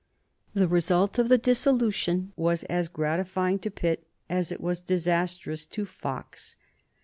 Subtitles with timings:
[0.55, 5.85] The result of the dissolution was as gratifying to Pitt as it was disastrous to
[5.85, 6.55] Fox.